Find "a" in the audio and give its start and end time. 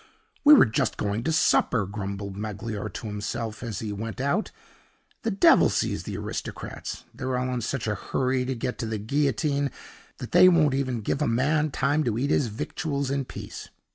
7.85-7.93, 11.21-11.27